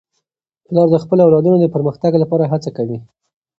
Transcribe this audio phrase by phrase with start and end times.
[0.67, 2.97] پلار د خپلو اولادونو د پرمختګ لپاره هڅه کوي.